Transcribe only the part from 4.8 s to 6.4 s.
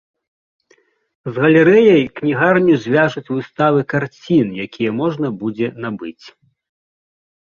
можна будзе набыць.